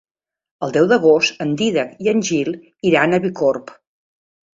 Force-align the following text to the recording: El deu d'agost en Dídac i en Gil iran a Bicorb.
El 0.67 0.71
deu 0.77 0.85
d'agost 0.91 1.43
en 1.45 1.51
Dídac 1.59 1.91
i 2.05 2.09
en 2.13 2.23
Gil 2.29 2.49
iran 2.93 3.13
a 3.13 3.21
Bicorb. 3.27 3.71